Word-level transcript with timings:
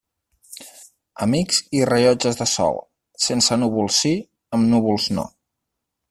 Amics 1.25 1.59
i 1.81 1.83
rellotges 1.89 2.39
de 2.41 2.47
sol, 2.53 2.79
sense 3.29 3.59
núvols 3.65 3.99
sí, 4.05 4.15
amb 4.59 4.71
núvols 4.73 5.11
no. 5.19 5.27